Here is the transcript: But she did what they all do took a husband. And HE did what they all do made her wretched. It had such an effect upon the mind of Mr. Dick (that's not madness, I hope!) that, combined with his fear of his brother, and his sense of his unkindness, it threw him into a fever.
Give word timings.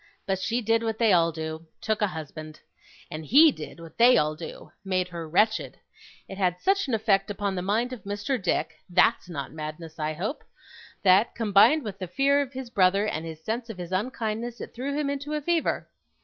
But 0.25 0.39
she 0.39 0.61
did 0.61 0.81
what 0.81 0.97
they 0.97 1.13
all 1.13 1.31
do 1.31 1.67
took 1.79 2.01
a 2.01 2.07
husband. 2.07 2.59
And 3.11 3.23
HE 3.23 3.51
did 3.51 3.79
what 3.79 3.99
they 3.99 4.17
all 4.17 4.33
do 4.33 4.71
made 4.83 5.09
her 5.09 5.29
wretched. 5.29 5.77
It 6.27 6.39
had 6.39 6.59
such 6.59 6.87
an 6.87 6.95
effect 6.95 7.29
upon 7.29 7.53
the 7.53 7.61
mind 7.61 7.93
of 7.93 8.01
Mr. 8.03 8.41
Dick 8.41 8.77
(that's 8.89 9.29
not 9.29 9.53
madness, 9.53 9.99
I 9.99 10.13
hope!) 10.13 10.43
that, 11.03 11.35
combined 11.35 11.83
with 11.83 11.99
his 11.99 12.09
fear 12.09 12.41
of 12.41 12.53
his 12.53 12.71
brother, 12.71 13.05
and 13.05 13.27
his 13.27 13.43
sense 13.43 13.69
of 13.69 13.77
his 13.77 13.91
unkindness, 13.91 14.59
it 14.59 14.73
threw 14.73 14.95
him 14.97 15.07
into 15.07 15.33
a 15.35 15.41
fever. 15.41 15.87